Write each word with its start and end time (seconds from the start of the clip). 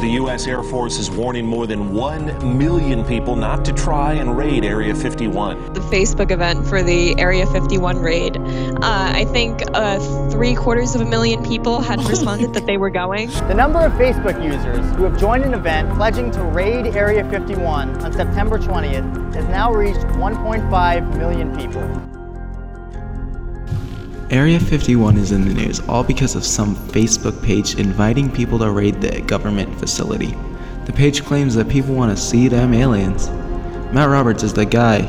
The 0.00 0.10
U.S. 0.10 0.46
Air 0.46 0.62
Force 0.62 0.96
is 0.96 1.10
warning 1.10 1.44
more 1.44 1.66
than 1.66 1.92
1 1.92 2.56
million 2.56 3.04
people 3.04 3.34
not 3.34 3.64
to 3.64 3.72
try 3.72 4.12
and 4.12 4.38
raid 4.38 4.64
Area 4.64 4.94
51. 4.94 5.72
The 5.72 5.80
Facebook 5.80 6.30
event 6.30 6.68
for 6.68 6.84
the 6.84 7.18
Area 7.18 7.44
51 7.46 7.98
raid, 7.98 8.36
uh, 8.36 8.78
I 8.80 9.24
think 9.32 9.64
uh, 9.74 9.98
three 10.30 10.54
quarters 10.54 10.94
of 10.94 11.00
a 11.00 11.04
million 11.04 11.44
people 11.44 11.80
had 11.80 12.00
responded 12.08 12.54
that 12.54 12.64
they 12.64 12.76
were 12.76 12.90
going. 12.90 13.28
The 13.48 13.54
number 13.54 13.80
of 13.80 13.90
Facebook 13.94 14.40
users 14.40 14.86
who 14.94 15.02
have 15.02 15.18
joined 15.18 15.42
an 15.42 15.52
event 15.52 15.92
pledging 15.96 16.30
to 16.30 16.44
raid 16.44 16.94
Area 16.94 17.28
51 17.28 18.00
on 18.04 18.12
September 18.12 18.56
20th 18.56 19.34
has 19.34 19.44
now 19.46 19.72
reached 19.72 20.06
1.5 20.16 21.18
million 21.18 21.56
people. 21.56 22.17
Area 24.30 24.60
51 24.60 25.16
is 25.16 25.32
in 25.32 25.46
the 25.46 25.54
news 25.54 25.80
all 25.88 26.04
because 26.04 26.34
of 26.34 26.44
some 26.44 26.76
Facebook 26.76 27.42
page 27.42 27.76
inviting 27.76 28.30
people 28.30 28.58
to 28.58 28.70
raid 28.70 29.00
the 29.00 29.22
government 29.22 29.74
facility. 29.78 30.36
The 30.84 30.92
page 30.92 31.24
claims 31.24 31.54
that 31.54 31.70
people 31.70 31.94
want 31.94 32.14
to 32.14 32.22
see 32.22 32.46
them 32.46 32.74
aliens. 32.74 33.30
Matt 33.90 34.10
Roberts 34.10 34.42
is 34.42 34.52
the 34.52 34.66
guy 34.66 35.00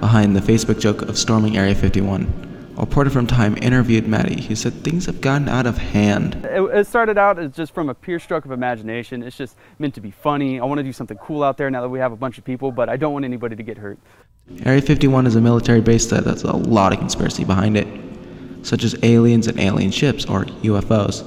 behind 0.00 0.34
the 0.34 0.40
Facebook 0.40 0.80
joke 0.80 1.02
of 1.02 1.18
storming 1.18 1.58
Area 1.58 1.74
51. 1.74 2.72
A 2.78 2.80
reporter 2.80 3.10
from 3.10 3.26
Time 3.26 3.58
interviewed 3.60 4.08
Matty. 4.08 4.40
He 4.40 4.54
said 4.54 4.72
things 4.72 5.04
have 5.04 5.20
gotten 5.20 5.50
out 5.50 5.66
of 5.66 5.76
hand. 5.76 6.36
It, 6.46 6.62
it 6.74 6.86
started 6.86 7.18
out 7.18 7.38
as 7.38 7.52
just 7.52 7.74
from 7.74 7.90
a 7.90 7.94
pure 7.94 8.18
stroke 8.18 8.46
of 8.46 8.52
imagination. 8.52 9.22
It's 9.22 9.36
just 9.36 9.54
meant 9.78 9.92
to 9.96 10.00
be 10.00 10.10
funny. 10.10 10.58
I 10.58 10.64
want 10.64 10.78
to 10.78 10.82
do 10.82 10.94
something 10.94 11.18
cool 11.18 11.44
out 11.44 11.58
there 11.58 11.70
now 11.70 11.82
that 11.82 11.90
we 11.90 11.98
have 11.98 12.12
a 12.12 12.16
bunch 12.16 12.38
of 12.38 12.44
people, 12.44 12.72
but 12.72 12.88
I 12.88 12.96
don't 12.96 13.12
want 13.12 13.26
anybody 13.26 13.54
to 13.54 13.62
get 13.62 13.76
hurt. 13.76 13.98
Area 14.64 14.80
51 14.80 15.26
is 15.26 15.36
a 15.36 15.42
military 15.42 15.82
base 15.82 16.06
that 16.06 16.24
has 16.24 16.42
a 16.42 16.56
lot 16.56 16.94
of 16.94 17.00
conspiracy 17.00 17.44
behind 17.44 17.76
it 17.76 18.11
such 18.62 18.84
as 18.84 18.96
aliens 19.02 19.46
and 19.46 19.58
alien 19.60 19.90
ships, 19.90 20.24
or 20.26 20.44
UFOs. 20.62 21.22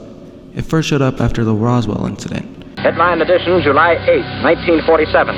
It 0.56 0.64
first 0.64 0.90
showed 0.90 1.02
up 1.02 1.20
after 1.20 1.44
the 1.44 1.54
Roswell 1.54 2.06
incident. 2.06 2.80
Headline 2.80 3.22
edition, 3.22 3.62
July 3.62 3.94
8, 4.08 4.24
1947. 4.88 5.36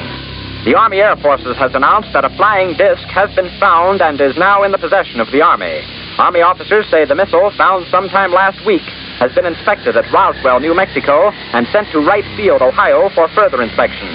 The 0.66 0.76
Army 0.76 1.00
Air 1.00 1.16
Forces 1.18 1.56
has 1.58 1.74
announced 1.74 2.12
that 2.14 2.26
a 2.26 2.34
flying 2.36 2.76
disc 2.76 3.02
has 3.08 3.34
been 3.36 3.48
found 3.60 4.02
and 4.02 4.20
is 4.20 4.36
now 4.38 4.64
in 4.64 4.72
the 4.72 4.78
possession 4.78 5.22
of 5.22 5.32
the 5.32 5.42
Army. 5.42 5.80
Army 6.20 6.42
officers 6.42 6.86
say 6.92 7.06
the 7.06 7.16
missile, 7.16 7.54
found 7.56 7.86
sometime 7.88 8.32
last 8.34 8.60
week, 8.66 8.84
has 9.22 9.32
been 9.34 9.46
inspected 9.46 9.96
at 9.96 10.12
Roswell, 10.12 10.60
New 10.60 10.76
Mexico, 10.76 11.32
and 11.56 11.66
sent 11.72 11.88
to 11.94 12.04
Wright 12.04 12.26
Field, 12.36 12.62
Ohio, 12.62 13.10
for 13.16 13.30
further 13.32 13.62
inspection. 13.64 14.12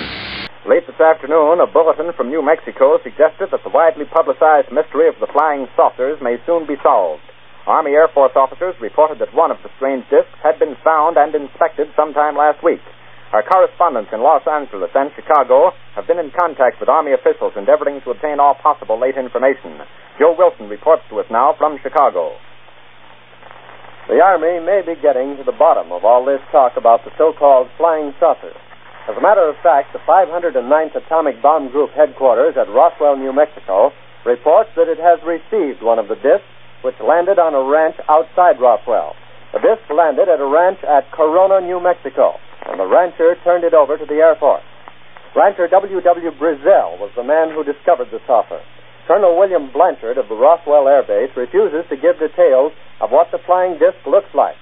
Late 0.68 0.86
this 0.86 1.00
afternoon, 1.00 1.58
a 1.58 1.66
bulletin 1.66 2.12
from 2.12 2.28
New 2.28 2.42
Mexico 2.42 2.98
suggested 3.02 3.50
that 3.50 3.64
the 3.64 3.72
widely 3.72 4.04
publicized 4.04 4.70
mystery 4.70 5.08
of 5.08 5.18
the 5.18 5.26
flying 5.32 5.66
saucers 5.74 6.20
may 6.20 6.36
soon 6.44 6.66
be 6.66 6.76
solved. 6.82 7.22
Army 7.66 7.92
Air 7.94 8.08
Force 8.10 8.34
officers 8.34 8.74
reported 8.82 9.20
that 9.22 9.34
one 9.34 9.54
of 9.54 9.62
the 9.62 9.70
strange 9.78 10.02
discs 10.10 10.34
had 10.42 10.58
been 10.58 10.74
found 10.82 11.14
and 11.14 11.30
inspected 11.30 11.86
sometime 11.94 12.34
last 12.34 12.58
week. 12.58 12.82
Our 13.30 13.46
correspondents 13.46 14.10
in 14.12 14.20
Los 14.20 14.42
Angeles 14.50 14.90
and 14.94 15.14
Chicago 15.14 15.70
have 15.94 16.10
been 16.10 16.18
in 16.18 16.34
contact 16.34 16.82
with 16.82 16.90
Army 16.90 17.14
officials 17.14 17.54
endeavoring 17.54 18.02
to 18.02 18.10
obtain 18.10 18.40
all 18.42 18.58
possible 18.58 18.98
late 18.98 19.14
information. 19.16 19.78
Joe 20.18 20.34
Wilson 20.36 20.68
reports 20.68 21.06
to 21.08 21.22
us 21.22 21.30
now 21.30 21.54
from 21.56 21.78
Chicago. 21.82 22.34
The 24.10 24.18
Army 24.18 24.58
may 24.58 24.82
be 24.82 24.98
getting 25.00 25.38
to 25.38 25.44
the 25.46 25.54
bottom 25.54 25.94
of 25.94 26.04
all 26.04 26.26
this 26.26 26.42
talk 26.50 26.74
about 26.76 27.06
the 27.06 27.14
so-called 27.16 27.70
flying 27.78 28.12
saucer. 28.18 28.52
As 29.08 29.16
a 29.16 29.22
matter 29.22 29.46
of 29.48 29.54
fact, 29.62 29.94
the 29.94 30.02
509th 30.02 30.98
Atomic 30.98 31.40
Bomb 31.40 31.70
Group 31.70 31.90
headquarters 31.94 32.58
at 32.58 32.68
Roswell, 32.68 33.16
New 33.16 33.32
Mexico, 33.32 33.94
reports 34.26 34.70
that 34.74 34.90
it 34.90 34.98
has 34.98 35.22
received 35.22 35.82
one 35.82 35.98
of 35.98 36.08
the 36.08 36.18
discs 36.18 36.51
which 36.82 36.98
landed 37.00 37.38
on 37.38 37.54
a 37.54 37.62
ranch 37.62 37.96
outside 38.08 38.60
Roswell. 38.60 39.14
The 39.52 39.60
disc 39.60 39.82
landed 39.90 40.28
at 40.28 40.40
a 40.40 40.46
ranch 40.46 40.78
at 40.84 41.10
Corona, 41.10 41.60
New 41.60 41.80
Mexico, 41.80 42.38
and 42.66 42.78
the 42.78 42.86
rancher 42.86 43.36
turned 43.44 43.64
it 43.64 43.74
over 43.74 43.98
to 43.98 44.06
the 44.06 44.20
Air 44.22 44.36
Force. 44.36 44.64
Rancher 45.34 45.66
W. 45.68 46.00
W. 46.00 46.30
Brazel 46.36 47.00
was 47.00 47.10
the 47.16 47.24
man 47.24 47.50
who 47.50 47.64
discovered 47.64 48.10
the 48.10 48.20
saucer. 48.26 48.60
Colonel 49.06 49.36
William 49.36 49.72
Blanchard 49.72 50.18
of 50.18 50.28
the 50.28 50.36
Roswell 50.36 50.86
Air 50.86 51.02
Base 51.02 51.34
refuses 51.36 51.88
to 51.88 51.96
give 51.96 52.20
details 52.20 52.72
of 53.00 53.10
what 53.10 53.32
the 53.32 53.42
flying 53.46 53.78
disc 53.78 53.98
looks 54.06 54.30
like. 54.34 54.56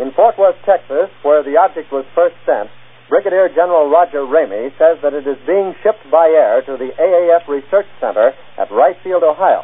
In 0.00 0.12
Fort 0.12 0.36
Worth, 0.38 0.56
Texas, 0.66 1.08
where 1.22 1.42
the 1.42 1.56
object 1.56 1.92
was 1.92 2.04
first 2.14 2.34
sent, 2.44 2.68
Brigadier 3.08 3.48
General 3.54 3.88
Roger 3.88 4.26
Ramey 4.26 4.74
says 4.76 4.98
that 5.02 5.14
it 5.14 5.26
is 5.26 5.38
being 5.46 5.74
shipped 5.82 6.10
by 6.10 6.26
air 6.26 6.60
to 6.66 6.76
the 6.76 6.90
AAF 6.98 7.46
Research 7.46 7.86
Center 8.00 8.34
at 8.58 8.70
Wright 8.72 8.96
Field, 9.04 9.22
Ohio. 9.22 9.62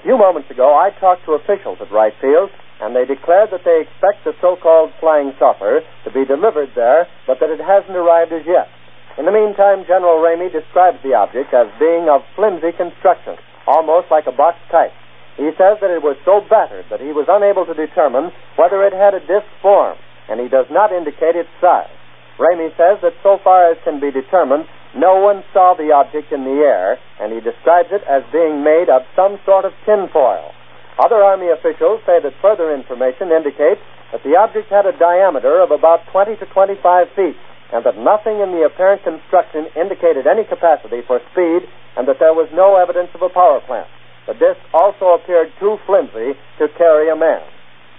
A 0.00 0.02
few 0.02 0.16
moments 0.16 0.48
ago, 0.48 0.72
I 0.72 0.96
talked 0.96 1.28
to 1.28 1.36
officials 1.36 1.76
at 1.76 1.92
Wright 1.92 2.16
Field, 2.24 2.48
and 2.80 2.96
they 2.96 3.04
declared 3.04 3.52
that 3.52 3.68
they 3.68 3.84
expect 3.84 4.24
the 4.24 4.32
so-called 4.40 4.96
flying 4.96 5.36
saucer 5.36 5.84
to 6.04 6.10
be 6.10 6.24
delivered 6.24 6.72
there, 6.72 7.04
but 7.28 7.36
that 7.36 7.52
it 7.52 7.60
hasn't 7.60 7.92
arrived 7.92 8.32
as 8.32 8.48
yet. 8.48 8.72
In 9.20 9.28
the 9.28 9.36
meantime, 9.36 9.84
General 9.84 10.16
Ramey 10.16 10.48
describes 10.48 10.96
the 11.04 11.12
object 11.12 11.52
as 11.52 11.68
being 11.76 12.08
of 12.08 12.24
flimsy 12.32 12.72
construction, 12.72 13.36
almost 13.68 14.08
like 14.08 14.24
a 14.24 14.32
box 14.32 14.56
kite. 14.72 14.96
He 15.36 15.52
says 15.60 15.76
that 15.84 15.92
it 15.92 16.00
was 16.00 16.16
so 16.24 16.40
battered 16.48 16.88
that 16.88 17.04
he 17.04 17.12
was 17.12 17.28
unable 17.28 17.68
to 17.68 17.76
determine 17.76 18.32
whether 18.56 18.80
it 18.80 18.96
had 18.96 19.12
a 19.12 19.20
disc 19.20 19.44
form, 19.60 20.00
and 20.32 20.40
he 20.40 20.48
does 20.48 20.72
not 20.72 20.96
indicate 20.96 21.36
its 21.36 21.52
size. 21.60 21.92
Ramey 22.40 22.72
says 22.80 23.04
that 23.04 23.20
so 23.20 23.36
far 23.44 23.68
as 23.68 23.76
can 23.84 24.00
be 24.00 24.08
determined, 24.08 24.64
no 24.94 25.22
one 25.22 25.44
saw 25.52 25.74
the 25.78 25.92
object 25.94 26.32
in 26.32 26.42
the 26.42 26.66
air, 26.66 26.98
and 27.20 27.32
he 27.32 27.40
describes 27.40 27.90
it 27.92 28.02
as 28.10 28.26
being 28.32 28.64
made 28.64 28.90
of 28.90 29.06
some 29.14 29.38
sort 29.46 29.64
of 29.64 29.72
tinfoil. 29.86 30.50
Other 30.98 31.22
Army 31.22 31.48
officials 31.48 32.02
say 32.04 32.18
that 32.18 32.34
further 32.42 32.74
information 32.74 33.30
indicates 33.30 33.80
that 34.10 34.22
the 34.26 34.34
object 34.34 34.68
had 34.68 34.86
a 34.86 34.98
diameter 34.98 35.62
of 35.62 35.70
about 35.70 36.02
20 36.10 36.36
to 36.42 36.46
25 36.46 37.06
feet, 37.14 37.38
and 37.72 37.86
that 37.86 37.96
nothing 38.02 38.42
in 38.42 38.50
the 38.50 38.66
apparent 38.66 39.06
construction 39.06 39.70
indicated 39.78 40.26
any 40.26 40.42
capacity 40.42 41.06
for 41.06 41.22
speed, 41.30 41.70
and 41.96 42.08
that 42.10 42.18
there 42.18 42.34
was 42.34 42.50
no 42.50 42.74
evidence 42.74 43.14
of 43.14 43.22
a 43.22 43.30
power 43.30 43.60
plant. 43.62 43.86
The 44.26 44.34
disc 44.34 44.58
also 44.74 45.14
appeared 45.14 45.54
too 45.62 45.78
flimsy 45.86 46.34
to 46.58 46.66
carry 46.74 47.08
a 47.08 47.16
man. 47.16 47.46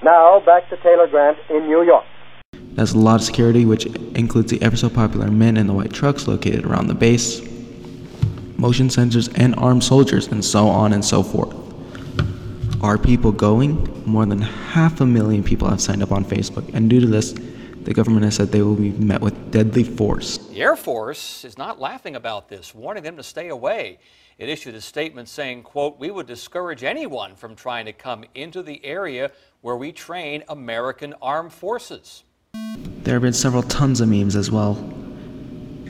Now, 0.03 0.43
back 0.43 0.67
to 0.69 0.77
Taylor 0.83 1.07
Grant 1.07 1.37
in 1.49 1.71
New 1.71 1.83
York. 1.83 2.05
There's 2.73 2.93
a 2.93 2.97
lot 2.97 3.15
of 3.15 3.23
security, 3.23 3.65
which 3.65 3.85
includes 3.85 4.51
the 4.51 4.61
ever 4.61 4.75
so 4.77 4.89
popular 4.89 5.29
men 5.29 5.57
in 5.57 5.67
the 5.67 5.73
white 5.73 5.91
trucks 5.91 6.27
located 6.27 6.65
around 6.65 6.87
the 6.87 6.93
base, 6.93 7.41
motion 8.57 8.87
sensors, 8.87 9.31
and 9.35 9.55
armed 9.55 9.83
soldiers, 9.83 10.27
and 10.27 10.43
so 10.43 10.67
on 10.67 10.93
and 10.93 11.03
so 11.03 11.21
forth. 11.21 11.53
Are 12.81 12.97
people 12.97 13.31
going? 13.31 14.03
More 14.05 14.25
than 14.25 14.41
half 14.41 15.01
a 15.01 15.05
million 15.05 15.43
people 15.43 15.69
have 15.69 15.81
signed 15.81 16.01
up 16.01 16.11
on 16.11 16.25
Facebook, 16.25 16.73
and 16.73 16.89
due 16.89 16.99
to 17.01 17.07
this, 17.07 17.33
the 17.83 17.93
government 17.93 18.23
has 18.25 18.35
said 18.35 18.51
they 18.51 18.61
will 18.61 18.75
be 18.75 18.91
met 18.91 19.21
with 19.21 19.51
deadly 19.51 19.83
force. 19.83 20.37
The 20.37 20.61
Air 20.61 20.75
Force 20.75 21.43
is 21.43 21.57
not 21.57 21.79
laughing 21.79 22.15
about 22.15 22.47
this, 22.47 22.73
warning 22.73 23.03
them 23.03 23.17
to 23.17 23.23
stay 23.23 23.49
away. 23.49 23.99
It 24.37 24.49
issued 24.49 24.75
a 24.75 24.81
statement 24.81 25.29
saying, 25.29 25.63
quote, 25.63 25.99
we 25.99 26.09
would 26.09 26.25
discourage 26.25 26.83
anyone 26.83 27.35
from 27.35 27.55
trying 27.55 27.85
to 27.85 27.93
come 27.93 28.23
into 28.33 28.63
the 28.63 28.83
area 28.85 29.31
where 29.61 29.75
we 29.75 29.91
train 29.91 30.43
American 30.47 31.13
armed 31.21 31.53
forces. 31.53 32.23
There 33.03 33.15
have 33.15 33.23
been 33.23 33.33
several 33.33 33.63
tons 33.63 33.99
of 33.99 34.09
memes 34.09 34.35
as 34.35 34.51
well, 34.51 34.77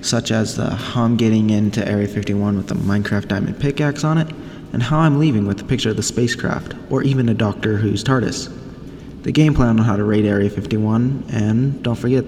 such 0.02 0.32
as 0.32 0.56
the 0.56 0.70
how 0.70 1.04
I'm 1.04 1.18
getting 1.18 1.50
into 1.50 1.86
Area 1.86 2.08
51 2.08 2.56
with 2.56 2.68
the 2.68 2.76
Minecraft 2.76 3.28
diamond 3.28 3.60
pickaxe 3.60 4.06
on 4.06 4.18
it, 4.18 4.34
and 4.72 4.82
how 4.82 5.00
I'm 5.00 5.20
leaving 5.20 5.46
with 5.46 5.60
a 5.60 5.66
picture 5.66 5.90
of 5.90 5.98
the 5.98 6.04
spacecraft, 6.04 6.74
or 6.90 7.04
even 7.04 7.28
a 7.28 7.34
Doctor 7.34 7.76
Who's 7.76 8.02
TARDIS. 8.02 9.24
The 9.24 9.32
game 9.34 9.54
plan 9.54 9.78
on 9.78 9.86
how 9.86 9.98
to 9.98 10.06
raid 10.06 10.26
Area 10.26 10.50
51, 10.50 11.26
and 11.34 11.84
don't 11.84 11.98
forget 11.98 12.24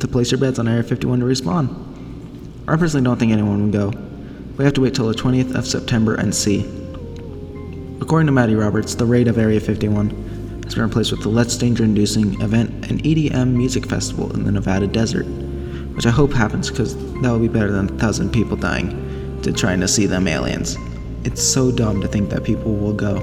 to 0.00 0.06
place 0.06 0.30
your 0.30 0.38
bets 0.38 0.58
on 0.58 0.68
Area 0.68 0.82
51 0.82 1.20
to 1.20 1.24
respawn. 1.24 1.74
I 2.68 2.76
personally 2.76 3.04
don't 3.04 3.18
think 3.18 3.32
anyone 3.32 3.70
will 3.72 3.90
go. 3.90 3.98
We 4.58 4.64
have 4.64 4.74
to 4.74 4.82
wait 4.82 4.94
till 4.94 5.08
the 5.08 5.14
20th 5.14 5.54
of 5.54 5.66
September 5.66 6.14
and 6.14 6.34
see. 6.34 6.60
According 8.02 8.26
to 8.26 8.32
Matty 8.32 8.54
Roberts, 8.54 8.94
the 8.96 9.06
raid 9.06 9.28
of 9.28 9.38
Area 9.38 9.60
51 9.60 10.25
has 10.66 10.74
been 10.74 10.82
replaced 10.82 11.12
with 11.12 11.22
the 11.22 11.28
Let's 11.28 11.56
Danger 11.56 11.84
Inducing 11.84 12.40
event 12.42 12.70
an 12.90 12.98
EDM 12.98 13.52
music 13.52 13.86
festival 13.86 14.34
in 14.34 14.42
the 14.42 14.50
Nevada 14.50 14.88
desert, 14.88 15.24
which 15.94 16.06
I 16.06 16.10
hope 16.10 16.32
happens 16.32 16.68
because 16.70 16.96
that 17.22 17.30
will 17.30 17.38
be 17.38 17.46
better 17.46 17.70
than 17.70 17.88
a 17.88 17.98
thousand 17.98 18.32
people 18.32 18.56
dying 18.56 19.40
to 19.42 19.52
trying 19.52 19.78
to 19.78 19.86
see 19.86 20.06
them 20.06 20.26
aliens. 20.26 20.76
It's 21.22 21.40
so 21.40 21.70
dumb 21.70 22.00
to 22.00 22.08
think 22.08 22.30
that 22.30 22.42
people 22.42 22.74
will 22.74 22.92
go. 22.92 23.18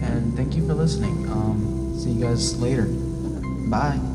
And 0.00 0.36
thank 0.36 0.54
you 0.54 0.64
for 0.64 0.74
listening. 0.74 1.28
Um, 1.28 1.98
see 1.98 2.10
you 2.10 2.24
guys 2.24 2.60
later. 2.60 2.86
Bye. 3.68 4.13